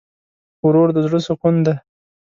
ورور 0.65 0.89
د 0.95 0.97
زړه 1.05 1.19
سکون 1.27 1.55
دی. 1.65 1.73